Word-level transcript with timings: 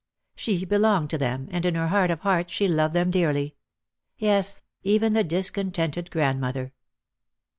She 0.33 0.65
belonged 0.65 1.11
to 1.11 1.19
them, 1.19 1.47
and 1.51 1.63
in 1.63 1.75
her 1.75 1.89
heart 1.89 2.09
of 2.09 2.21
hearts 2.21 2.51
she 2.51 2.67
loved 2.67 2.95
them 2.95 3.11
dearly— 3.11 3.53
yes, 4.17 4.63
even 4.81 5.13
the 5.13 5.23
discontented 5.23 6.09
grand 6.09 6.41
mother. 6.41 6.73